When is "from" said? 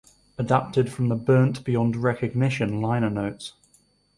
0.91-1.09